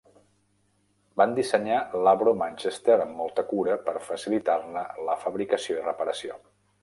Van 1.21 1.35
dissenyar 1.39 1.81
l'Avro 2.07 2.33
Manchester 2.39 2.97
amb 3.05 3.13
molta 3.21 3.45
cura 3.51 3.77
per 3.89 3.95
facilitar-ne 4.07 4.85
la 5.11 5.21
fabricació 5.27 5.77
i 5.81 5.85
reparació. 5.85 6.41